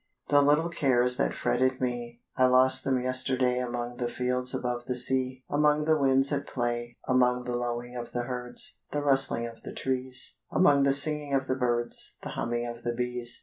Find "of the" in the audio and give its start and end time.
7.95-8.23, 9.45-9.73, 11.35-11.55, 12.65-12.95